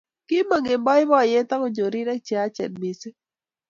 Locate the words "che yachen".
2.25-2.73